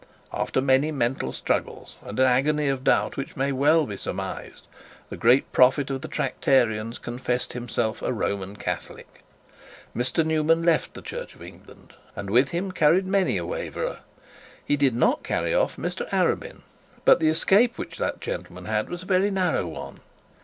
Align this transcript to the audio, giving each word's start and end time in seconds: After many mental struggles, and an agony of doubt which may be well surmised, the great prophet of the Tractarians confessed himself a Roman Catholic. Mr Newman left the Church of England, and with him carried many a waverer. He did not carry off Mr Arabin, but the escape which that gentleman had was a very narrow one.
After 0.33 0.61
many 0.61 0.91
mental 0.91 1.31
struggles, 1.31 1.95
and 2.01 2.19
an 2.19 2.25
agony 2.25 2.69
of 2.69 2.83
doubt 2.83 3.17
which 3.17 3.35
may 3.37 3.49
be 3.49 3.51
well 3.51 3.95
surmised, 3.97 4.65
the 5.11 5.15
great 5.15 5.51
prophet 5.51 5.91
of 5.91 6.01
the 6.01 6.07
Tractarians 6.07 6.97
confessed 6.97 7.53
himself 7.53 8.01
a 8.01 8.11
Roman 8.11 8.55
Catholic. 8.55 9.23
Mr 9.95 10.25
Newman 10.25 10.63
left 10.63 10.95
the 10.95 11.03
Church 11.03 11.35
of 11.35 11.43
England, 11.43 11.93
and 12.15 12.31
with 12.31 12.49
him 12.49 12.71
carried 12.71 13.05
many 13.05 13.37
a 13.37 13.45
waverer. 13.45 13.99
He 14.65 14.75
did 14.75 14.95
not 14.95 15.21
carry 15.21 15.53
off 15.53 15.75
Mr 15.75 16.09
Arabin, 16.11 16.63
but 17.05 17.19
the 17.19 17.29
escape 17.29 17.77
which 17.77 17.99
that 17.99 18.19
gentleman 18.19 18.65
had 18.65 18.89
was 18.89 19.03
a 19.03 19.05
very 19.05 19.29
narrow 19.29 19.67
one. 19.67 19.99